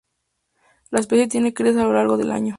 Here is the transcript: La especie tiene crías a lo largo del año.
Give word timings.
La 0.89 0.99
especie 0.99 1.27
tiene 1.27 1.53
crías 1.53 1.75
a 1.77 1.83
lo 1.83 1.93
largo 1.93 2.17
del 2.17 2.31
año. 2.31 2.49